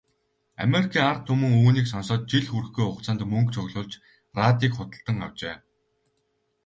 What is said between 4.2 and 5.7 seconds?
радийг худалдан авчээ.